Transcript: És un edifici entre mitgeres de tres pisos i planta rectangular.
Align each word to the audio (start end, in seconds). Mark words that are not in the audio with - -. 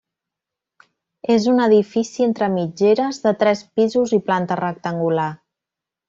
És 1.33 1.43
un 1.51 1.59
edifici 1.65 2.25
entre 2.29 2.47
mitgeres 2.55 3.19
de 3.29 3.33
tres 3.43 3.61
pisos 3.79 4.15
i 4.21 4.23
planta 4.31 4.57
rectangular. 4.65 5.29